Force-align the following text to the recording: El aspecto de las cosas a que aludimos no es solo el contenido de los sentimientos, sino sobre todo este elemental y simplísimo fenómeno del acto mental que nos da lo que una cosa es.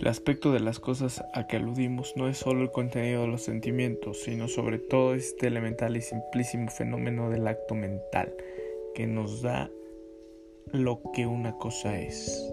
El 0.00 0.08
aspecto 0.08 0.50
de 0.50 0.60
las 0.60 0.80
cosas 0.80 1.22
a 1.34 1.46
que 1.46 1.58
aludimos 1.58 2.14
no 2.16 2.26
es 2.26 2.38
solo 2.38 2.62
el 2.62 2.70
contenido 2.70 3.20
de 3.20 3.28
los 3.28 3.42
sentimientos, 3.42 4.22
sino 4.22 4.48
sobre 4.48 4.78
todo 4.78 5.14
este 5.14 5.46
elemental 5.46 5.94
y 5.94 6.00
simplísimo 6.00 6.70
fenómeno 6.70 7.28
del 7.28 7.46
acto 7.46 7.74
mental 7.74 8.32
que 8.94 9.06
nos 9.06 9.42
da 9.42 9.70
lo 10.72 11.02
que 11.12 11.26
una 11.26 11.52
cosa 11.58 12.00
es. 12.00 12.50